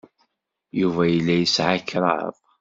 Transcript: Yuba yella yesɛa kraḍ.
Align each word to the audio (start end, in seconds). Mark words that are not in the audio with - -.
Yuba 0.79 1.03
yella 1.07 1.35
yesɛa 1.35 1.77
kraḍ. 1.89 2.35